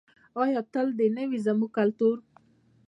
[0.43, 2.17] آیا تل دې نه وي زموږ کلتور؟